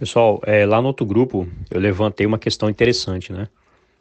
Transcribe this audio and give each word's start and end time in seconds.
Pessoal, 0.00 0.40
é, 0.46 0.64
lá 0.64 0.80
no 0.80 0.88
outro 0.88 1.04
grupo 1.04 1.46
eu 1.70 1.78
levantei 1.78 2.24
uma 2.24 2.38
questão 2.38 2.70
interessante, 2.70 3.34
né? 3.34 3.48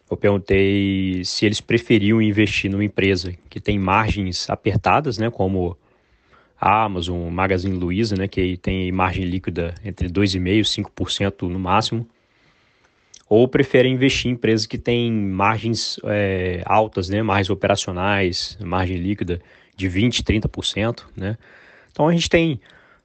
Eu 0.10 0.16
perguntei 0.16 1.22
se 1.26 1.46
eles 1.46 1.60
preferiam 1.60 2.22
investir 2.22 2.72
numa 2.72 2.86
empresa 2.86 3.36
que 3.50 3.60
tem 3.60 3.78
margens 3.78 4.50
apertadas, 4.50 5.18
né, 5.18 5.30
como 5.30 5.78
a 6.60 6.86
Amazon, 6.86 7.30
Magazine 7.30 7.78
Luiza, 7.78 8.16
né, 8.16 8.30
que 8.30 8.56
tem 8.56 8.90
margem 8.94 9.26
líquida 9.26 9.76
entre 9.84 10.08
2,5% 10.08 10.48
e 10.48 10.64
5% 10.64 11.50
no 11.50 11.60
máximo, 11.60 12.08
ou 13.28 13.46
preferem 13.46 13.94
investir 13.94 14.32
em 14.32 14.36
empresas 14.36 14.66
que 14.66 14.78
têm 14.78 15.12
margens 15.12 16.00
é, 16.06 16.64
altas, 16.66 17.10
né, 17.10 17.22
margens 17.22 17.50
operacionais, 17.50 18.58
margem 18.62 18.96
líquida 18.96 19.42
de 19.76 19.90
20%, 19.90 20.24
30%, 20.24 21.04
né? 21.14 21.38
Então 21.92 22.08
a 22.08 22.14
gente 22.14 22.30
tem 22.30 22.62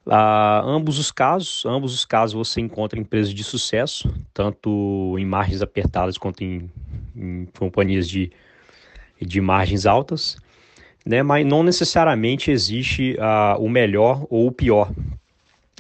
ah, 0.07 0.63
ambos 0.65 0.99
os 0.99 1.11
casos, 1.11 1.65
ambos 1.65 1.95
os 1.95 2.05
casos 2.05 2.35
você 2.35 2.61
encontra 2.61 2.99
empresas 2.99 3.33
de 3.33 3.43
sucesso, 3.43 4.13
tanto 4.33 5.17
em 5.19 5.25
margens 5.25 5.63
apertadas 5.63 6.19
quanto 6.19 6.45
em, 6.45 6.71
em 7.17 7.47
companhias 7.59 8.09
de, 8.09 8.31
de 9.21 9.41
margens 9.41 9.87
altas, 9.87 10.37
né? 11.07 11.23
mas 11.23 11.47
não 11.47 11.63
necessariamente 11.63 12.51
existe 12.51 13.17
ah, 13.19 13.57
o 13.59 13.69
melhor 13.69 14.27
ou 14.29 14.47
o 14.47 14.53
pior. 14.53 14.91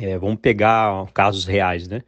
É, 0.00 0.18
vamos 0.18 0.40
pegar 0.40 1.06
casos 1.12 1.44
reais, 1.44 1.86
né? 1.86 2.02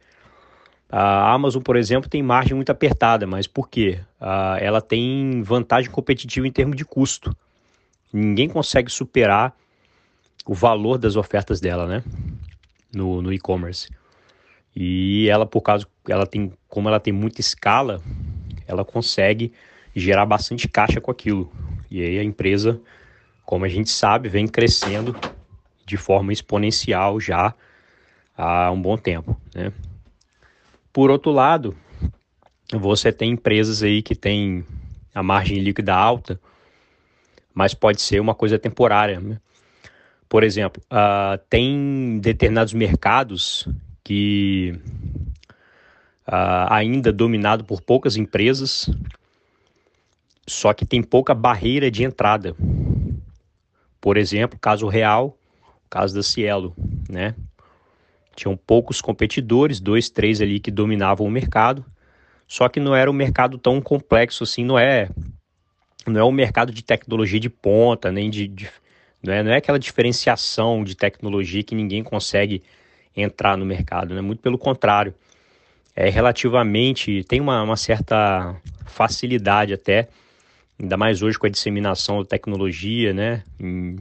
A 0.89 1.33
Amazon, 1.33 1.61
por 1.61 1.75
exemplo, 1.75 2.09
tem 2.09 2.23
margem 2.23 2.55
muito 2.55 2.69
apertada, 2.69 3.27
mas 3.27 3.45
por 3.45 3.69
quê? 3.69 3.99
Ah, 4.19 4.57
ela 4.59 4.81
tem 4.81 5.41
vantagem 5.41 5.91
competitiva 5.91 6.47
em 6.47 6.51
termos 6.51 6.75
de 6.77 6.85
custo. 6.85 7.35
Ninguém 8.11 8.47
consegue 8.47 8.89
superar 8.89 9.53
o 10.47 10.53
valor 10.53 10.97
das 10.97 11.15
ofertas 11.15 11.59
dela, 11.59 11.85
né? 11.85 12.03
No, 12.93 13.21
no 13.21 13.33
e-commerce. 13.33 13.89
E 14.75 15.27
ela, 15.29 15.45
por 15.45 15.61
causa, 15.61 15.85
ela 16.07 16.25
tem, 16.25 16.53
como 16.67 16.87
ela 16.87 16.99
tem 16.99 17.11
muita 17.11 17.41
escala, 17.41 18.01
ela 18.65 18.85
consegue 18.85 19.51
gerar 19.95 20.25
bastante 20.25 20.67
caixa 20.67 21.01
com 21.01 21.11
aquilo. 21.11 21.51
E 21.91 22.01
aí 22.01 22.19
a 22.19 22.23
empresa, 22.23 22.79
como 23.45 23.65
a 23.65 23.69
gente 23.69 23.89
sabe, 23.89 24.29
vem 24.29 24.47
crescendo 24.47 25.15
de 25.85 25.97
forma 25.97 26.31
exponencial 26.31 27.19
já 27.19 27.53
há 28.35 28.71
um 28.71 28.81
bom 28.81 28.97
tempo, 28.97 29.39
né? 29.53 29.71
Por 30.93 31.11
outro 31.11 31.31
lado, 31.31 31.75
você 32.71 33.11
tem 33.11 33.31
empresas 33.31 33.83
aí 33.83 34.01
que 34.01 34.15
têm 34.15 34.65
a 35.13 35.21
margem 35.21 35.59
líquida 35.59 35.93
alta, 35.93 36.39
mas 37.53 37.73
pode 37.73 38.01
ser 38.01 38.19
uma 38.19 38.35
coisa 38.35 38.59
temporária. 38.59 39.19
Né? 39.19 39.39
Por 40.29 40.43
exemplo, 40.43 40.83
uh, 40.91 41.37
tem 41.49 42.19
determinados 42.19 42.73
mercados 42.73 43.67
que 44.03 44.73
uh, 46.27 46.67
ainda 46.69 47.11
dominado 47.13 47.63
por 47.63 47.81
poucas 47.81 48.17
empresas, 48.17 48.89
só 50.45 50.73
que 50.73 50.85
tem 50.85 51.01
pouca 51.01 51.33
barreira 51.33 51.89
de 51.89 52.03
entrada. 52.03 52.55
Por 54.01 54.17
exemplo, 54.17 54.59
caso 54.59 54.87
real, 54.87 55.37
caso 55.89 56.13
da 56.15 56.23
Cielo, 56.23 56.75
né? 57.09 57.33
Tinham 58.35 58.55
poucos 58.55 59.01
competidores, 59.01 59.79
dois, 59.79 60.09
três 60.09 60.41
ali 60.41 60.59
que 60.59 60.69
dominavam 60.69 61.25
o 61.25 61.31
mercado, 61.31 61.83
só 62.47 62.69
que 62.69 62.79
não 62.79 62.95
era 62.95 63.09
um 63.09 63.13
mercado 63.13 63.57
tão 63.57 63.81
complexo 63.81 64.43
assim, 64.43 64.63
não 64.63 64.77
é 64.77 65.09
não 66.05 66.21
é 66.21 66.23
um 66.23 66.31
mercado 66.31 66.71
de 66.71 66.83
tecnologia 66.83 67.39
de 67.39 67.49
ponta, 67.49 68.11
nem 68.11 68.29
de, 68.29 68.47
de 68.47 68.69
não 69.21 69.33
é, 69.33 69.43
não 69.43 69.51
é 69.51 69.57
aquela 69.57 69.79
diferenciação 69.79 70.83
de 70.83 70.95
tecnologia 70.95 71.63
que 71.63 71.75
ninguém 71.75 72.03
consegue 72.03 72.61
entrar 73.15 73.57
no 73.57 73.65
mercado, 73.65 74.13
né? 74.13 74.21
muito 74.21 74.41
pelo 74.41 74.57
contrário. 74.57 75.13
É 75.95 76.09
relativamente, 76.09 77.23
tem 77.23 77.41
uma, 77.41 77.63
uma 77.63 77.77
certa 77.77 78.55
facilidade 78.85 79.73
até, 79.73 80.07
ainda 80.79 80.95
mais 80.95 81.23
hoje 81.23 81.39
com 81.39 81.47
a 81.47 81.49
disseminação 81.49 82.19
da 82.19 82.25
tecnologia 82.25 83.13
né? 83.13 83.43
e, 83.59 83.95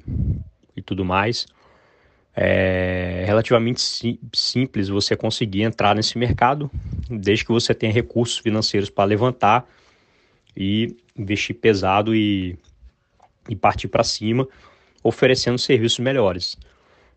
e 0.77 0.83
tudo 0.83 1.05
mais. 1.05 1.47
É 2.39 3.25
relativamente 3.27 3.81
sim, 3.81 4.19
simples 4.35 4.89
você 4.89 5.17
conseguir 5.17 5.63
entrar 5.63 5.95
nesse 5.95 6.19
mercado, 6.19 6.71
desde 7.09 7.47
que 7.47 7.51
você 7.51 7.73
tenha 7.73 7.91
recursos 7.91 8.37
financeiros 8.37 8.91
para 8.91 9.05
levantar 9.05 9.67
e 10.55 10.95
investir 11.17 11.57
pesado 11.57 12.15
e, 12.15 12.59
e 13.49 13.57
partir 13.57 13.89
para 13.89 14.05
cima 14.05 14.47
oferecendo 15.07 15.59
serviços 15.59 16.01
melhores, 16.01 16.57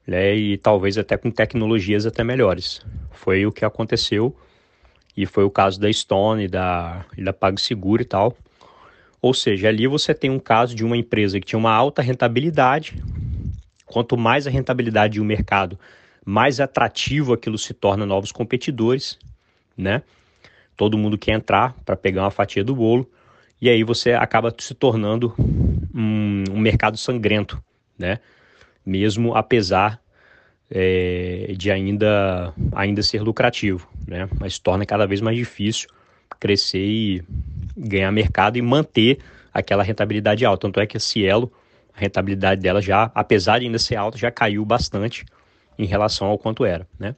né? 0.06 0.36
E 0.36 0.58
talvez 0.58 0.98
até 0.98 1.18
com 1.18 1.32
tecnologias 1.32 2.06
até 2.06 2.24
melhores. 2.24 2.82
Foi 3.12 3.46
o 3.46 3.52
que 3.52 3.66
aconteceu 3.66 4.36
e 5.18 5.26
foi 5.26 5.44
o 5.44 5.50
caso 5.50 5.80
da 5.80 5.92
Stone, 5.92 6.48
da, 6.48 7.06
da 7.18 7.34
PagSeguro 7.34 8.02
e 8.02 8.06
tal. 8.06 8.38
Ou 9.22 9.34
seja, 9.34 9.68
ali 9.68 9.88
você 9.88 10.14
tem 10.14 10.30
um 10.30 10.40
caso 10.40 10.76
de 10.76 10.86
uma 10.86 10.96
empresa 10.96 11.40
que 11.40 11.48
tinha 11.48 11.60
uma 11.60 11.74
alta 11.74 12.02
rentabilidade. 12.02 13.02
Quanto 13.86 14.16
mais 14.16 14.46
a 14.46 14.52
rentabilidade 14.52 15.14
de 15.14 15.22
um 15.22 15.26
mercado, 15.26 15.78
mais 16.24 16.60
atrativo 16.60 17.34
aquilo 17.34 17.58
se 17.58 17.74
torna 17.74 18.06
novos 18.06 18.32
competidores, 18.32 19.18
né? 19.76 20.04
Todo 20.78 20.98
mundo 20.98 21.18
quer 21.18 21.34
entrar 21.34 21.76
para 21.84 21.98
pegar 21.98 22.22
uma 22.22 22.32
fatia 22.32 22.64
do 22.64 22.76
bolo 22.76 23.10
e 23.62 23.68
aí 23.68 23.84
você 23.84 24.14
acaba 24.14 24.56
se 24.58 24.74
tornando 24.74 25.34
um, 25.94 26.44
um 26.52 26.60
mercado 26.60 26.96
sangrento, 26.98 27.62
né? 28.00 28.20
Mesmo 28.86 29.36
apesar 29.36 30.02
é, 30.72 31.54
de 31.58 31.70
ainda, 31.70 32.54
ainda 32.72 33.04
ser 33.04 33.22
lucrativo, 33.22 33.88
né? 34.08 34.30
Mas 34.40 34.58
torna 34.58 34.86
cada 34.86 35.06
vez 35.06 35.20
mais 35.22 35.38
difícil 35.38 35.90
crescer 36.40 36.86
e 36.86 37.24
ganhar 37.76 38.12
mercado 38.12 38.58
e 38.58 38.62
manter 38.62 39.20
aquela 39.54 39.84
rentabilidade 39.84 40.46
alta. 40.46 40.68
Tanto 40.68 40.80
é 40.80 40.88
que 40.88 40.96
a 40.96 41.00
Cielo, 41.00 41.52
a 41.94 42.00
rentabilidade 42.00 42.62
dela 42.62 42.82
já, 42.82 43.12
apesar 43.14 43.60
de 43.60 43.66
ainda 43.66 43.80
ser 43.80 43.96
alta, 43.96 44.18
já 44.18 44.32
caiu 44.32 44.64
bastante 44.64 45.26
em 45.78 45.86
relação 45.86 46.28
ao 46.28 46.38
quanto 46.38 46.66
era, 46.66 46.88
né? 46.98 47.16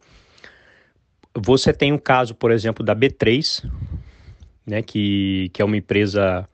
Você 1.33 1.71
tem 1.71 1.93
um 1.93 1.97
caso, 1.97 2.35
por 2.35 2.51
exemplo, 2.51 2.85
da 2.85 2.93
B3, 2.93 3.65
né, 4.65 4.81
que, 4.81 5.49
que 5.53 5.61
é 5.61 5.65
uma 5.65 5.77
empresa 5.77 6.47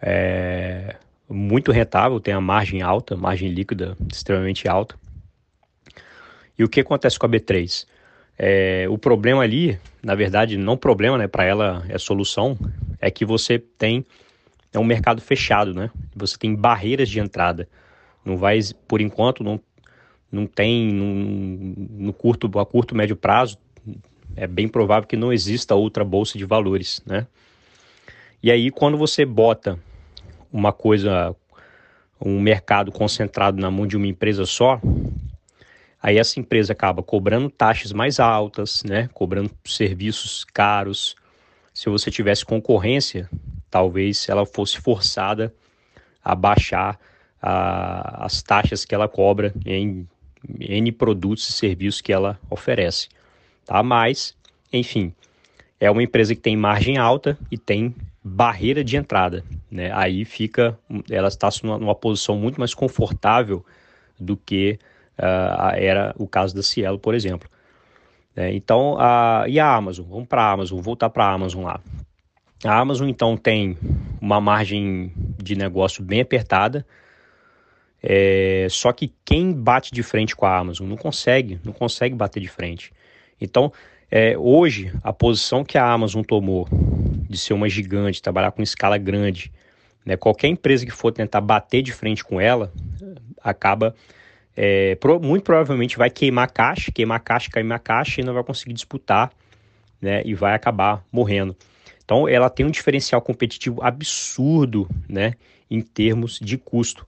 é, 0.00 0.96
muito 1.28 1.72
rentável, 1.72 2.20
tem 2.20 2.34
a 2.34 2.40
margem 2.40 2.82
alta, 2.82 3.16
margem 3.16 3.50
líquida 3.50 3.96
extremamente 4.10 4.68
alta. 4.68 4.96
E 6.58 6.64
o 6.64 6.68
que 6.68 6.80
acontece 6.80 7.18
com 7.18 7.26
a 7.26 7.28
B3? 7.28 7.86
É, 8.38 8.86
o 8.88 8.96
problema 8.96 9.42
ali, 9.42 9.78
na 10.02 10.14
verdade, 10.14 10.56
não 10.56 10.76
problema, 10.76 11.18
né, 11.18 11.26
para 11.26 11.44
ela 11.44 11.84
é 11.88 11.98
solução, 11.98 12.56
é 13.00 13.10
que 13.10 13.24
você 13.24 13.58
tem 13.58 14.04
é 14.72 14.78
um 14.78 14.84
mercado 14.84 15.20
fechado, 15.20 15.72
né? 15.72 15.90
Você 16.14 16.36
tem 16.36 16.54
barreiras 16.54 17.08
de 17.08 17.18
entrada. 17.18 17.68
Não 18.24 18.36
vai, 18.36 18.60
por 18.86 19.00
enquanto, 19.00 19.42
não, 19.42 19.58
não 20.30 20.46
tem 20.46 20.92
no, 20.92 22.04
no 22.04 22.12
curto, 22.12 22.50
a 22.58 22.66
curto 22.66 22.94
médio 22.94 23.16
prazo, 23.16 23.56
é 24.36 24.46
bem 24.46 24.68
provável 24.68 25.08
que 25.08 25.16
não 25.16 25.32
exista 25.32 25.74
outra 25.74 26.04
bolsa 26.04 26.36
de 26.36 26.44
valores, 26.44 27.02
né? 27.06 27.26
E 28.42 28.50
aí, 28.50 28.70
quando 28.70 28.96
você 28.96 29.24
bota 29.24 29.78
uma 30.52 30.72
coisa, 30.72 31.34
um 32.20 32.40
mercado 32.40 32.90
concentrado 32.90 33.60
na 33.60 33.70
mão 33.70 33.86
de 33.86 33.96
uma 33.96 34.06
empresa 34.06 34.44
só, 34.46 34.80
aí 36.02 36.18
essa 36.18 36.40
empresa 36.40 36.72
acaba 36.72 37.02
cobrando 37.02 37.50
taxas 37.50 37.92
mais 37.92 38.18
altas, 38.20 38.82
né? 38.84 39.08
Cobrando 39.12 39.50
serviços 39.64 40.44
caros. 40.44 41.16
Se 41.72 41.88
você 41.88 42.10
tivesse 42.10 42.44
concorrência, 42.44 43.28
talvez 43.70 44.28
ela 44.28 44.44
fosse 44.44 44.78
forçada 44.78 45.54
a 46.24 46.34
baixar 46.34 46.98
a, 47.40 48.24
as 48.24 48.42
taxas 48.42 48.84
que 48.84 48.94
ela 48.94 49.08
cobra 49.08 49.52
em 49.64 50.06
N 50.58 50.92
produtos 50.92 51.48
e 51.48 51.52
serviços 51.52 52.00
que 52.00 52.12
ela 52.12 52.38
oferece. 52.50 53.08
Tá? 53.64 53.82
Mas, 53.82 54.34
enfim, 54.72 55.12
é 55.80 55.90
uma 55.90 56.02
empresa 56.02 56.34
que 56.34 56.40
tem 56.40 56.56
margem 56.56 56.96
alta 56.96 57.38
e 57.50 57.58
tem 57.58 57.94
barreira 58.22 58.82
de 58.82 58.96
entrada. 58.96 59.44
Né? 59.70 59.90
Aí 59.92 60.24
fica, 60.24 60.78
ela 61.10 61.28
está 61.28 61.48
numa, 61.62 61.78
numa 61.78 61.94
posição 61.94 62.36
muito 62.36 62.58
mais 62.58 62.74
confortável 62.74 63.64
do 64.18 64.36
que 64.36 64.78
uh, 65.18 65.74
era 65.74 66.14
o 66.18 66.26
caso 66.26 66.54
da 66.54 66.62
Cielo, 66.62 66.98
por 66.98 67.14
exemplo. 67.14 67.48
É, 68.34 68.52
então, 68.54 68.96
a, 68.98 69.44
e 69.48 69.58
a 69.58 69.74
Amazon? 69.74 70.06
Vamos 70.08 70.28
para 70.28 70.42
a 70.42 70.52
Amazon, 70.52 70.80
voltar 70.80 71.10
para 71.10 71.24
a 71.24 71.32
Amazon 71.32 71.64
lá. 71.64 71.80
A 72.64 72.78
Amazon, 72.78 73.08
então, 73.08 73.36
tem 73.36 73.76
uma 74.20 74.40
margem 74.40 75.12
de 75.42 75.56
negócio 75.56 76.04
bem 76.04 76.20
apertada, 76.20 76.86
é, 78.02 78.68
só 78.70 78.92
que 78.92 79.12
quem 79.24 79.52
bate 79.52 79.92
de 79.92 80.02
frente 80.02 80.36
com 80.36 80.46
a 80.46 80.56
Amazon 80.56 80.88
não 80.88 80.96
consegue, 80.96 81.58
não 81.64 81.72
consegue 81.72 82.14
bater 82.14 82.40
de 82.40 82.48
frente. 82.48 82.92
Então, 83.40 83.72
é, 84.10 84.38
hoje, 84.38 84.92
a 85.02 85.12
posição 85.12 85.64
que 85.64 85.76
a 85.76 85.90
Amazon 85.90 86.22
tomou 86.22 86.68
de 87.28 87.38
ser 87.38 87.52
uma 87.52 87.68
gigante, 87.68 88.22
trabalhar 88.22 88.50
com 88.52 88.62
escala 88.62 88.96
grande, 88.96 89.52
né, 90.04 90.16
qualquer 90.16 90.48
empresa 90.48 90.86
que 90.86 90.92
for 90.92 91.12
tentar 91.12 91.40
bater 91.40 91.82
de 91.82 91.92
frente 91.92 92.24
com 92.24 92.40
ela, 92.40 92.72
acaba 93.42 93.94
é, 94.60 94.96
pro, 94.96 95.20
muito 95.20 95.44
provavelmente 95.44 95.96
vai 95.96 96.10
queimar 96.10 96.50
caixa, 96.50 96.90
queimar 96.90 97.20
caixa, 97.20 97.48
queimar 97.48 97.78
caixa 97.78 98.20
e 98.20 98.24
não 98.24 98.34
vai 98.34 98.42
conseguir 98.42 98.72
disputar, 98.72 99.30
né? 100.00 100.20
E 100.24 100.34
vai 100.34 100.52
acabar 100.52 101.04
morrendo. 101.12 101.56
Então, 102.04 102.28
ela 102.28 102.50
tem 102.50 102.66
um 102.66 102.70
diferencial 102.70 103.22
competitivo 103.22 103.80
absurdo, 103.84 104.88
né? 105.08 105.34
Em 105.70 105.80
termos 105.80 106.40
de 106.40 106.58
custo. 106.58 107.06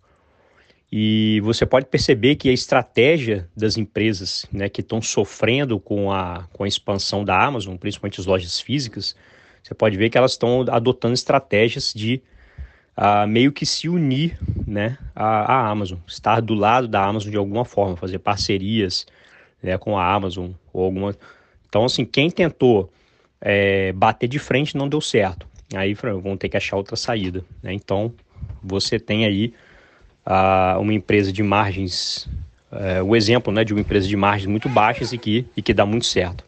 E 0.92 1.40
você 1.42 1.66
pode 1.66 1.86
perceber 1.86 2.36
que 2.36 2.48
a 2.48 2.52
estratégia 2.52 3.48
das 3.56 3.76
empresas 3.76 4.46
né, 4.52 4.68
que 4.68 4.80
estão 4.80 5.02
sofrendo 5.02 5.80
com 5.80 6.12
a, 6.12 6.46
com 6.52 6.62
a 6.62 6.68
expansão 6.68 7.24
da 7.24 7.40
Amazon, 7.44 7.76
principalmente 7.76 8.20
as 8.20 8.26
lojas 8.26 8.60
físicas, 8.60 9.16
você 9.62 9.74
pode 9.74 9.96
ver 9.96 10.10
que 10.10 10.18
elas 10.18 10.32
estão 10.32 10.64
adotando 10.68 11.14
estratégias 11.14 11.92
de 11.94 12.20
uh, 12.96 13.26
meio 13.26 13.52
que 13.52 13.64
se 13.64 13.88
unir 13.88 14.38
né, 14.66 14.98
à, 15.14 15.52
à, 15.52 15.70
Amazon, 15.70 15.98
estar 16.06 16.40
do 16.40 16.54
lado 16.54 16.88
da 16.88 17.04
Amazon 17.04 17.30
de 17.30 17.36
alguma 17.36 17.64
forma, 17.64 17.96
fazer 17.96 18.18
parcerias 18.18 19.06
né, 19.62 19.76
com 19.78 19.98
a 19.98 20.12
Amazon 20.12 20.50
ou 20.72 20.84
alguma. 20.84 21.14
Então, 21.68 21.84
assim, 21.84 22.04
quem 22.04 22.30
tentou 22.30 22.92
é, 23.40 23.92
bater 23.92 24.28
de 24.28 24.38
frente 24.38 24.76
não 24.76 24.88
deu 24.88 25.00
certo. 25.00 25.46
Aí 25.74 25.94
vão 25.94 26.36
ter 26.36 26.48
que 26.48 26.56
achar 26.56 26.76
outra 26.76 26.96
saída. 26.96 27.44
Né? 27.62 27.72
Então, 27.72 28.12
você 28.62 28.98
tem 28.98 29.24
aí 29.24 29.54
uh, 30.26 30.80
uma 30.80 30.92
empresa 30.92 31.32
de 31.32 31.42
margens, 31.42 32.28
uh, 32.72 33.04
o 33.04 33.14
exemplo 33.14 33.52
né, 33.52 33.64
de 33.64 33.72
uma 33.72 33.80
empresa 33.80 34.08
de 34.08 34.16
margens 34.16 34.46
muito 34.46 34.68
baixas 34.68 35.12
e 35.12 35.18
que, 35.18 35.46
e 35.56 35.62
que 35.62 35.72
dá 35.72 35.86
muito 35.86 36.06
certo. 36.06 36.44